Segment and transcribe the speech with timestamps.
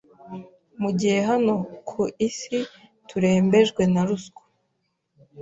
[0.81, 1.53] mu gihe hano
[1.89, 2.57] ku isi
[3.09, 4.43] turembejwe na ruswa